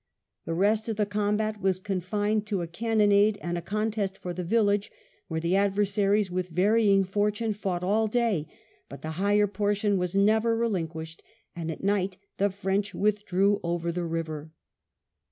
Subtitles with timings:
[0.45, 4.43] The rest of the combat was confined to a cannonade and a contest for the
[4.43, 4.89] village,
[5.27, 8.47] where the adversaries with varying fortune fought all day;
[8.89, 11.21] but the higher portion was never relinquished,
[11.55, 14.49] and at night the French withdrew over the river.